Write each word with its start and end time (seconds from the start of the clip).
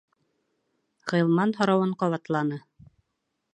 Ғилман 1.11 1.53
һорауын 1.59 1.93
ҡабатланы: 2.01 2.61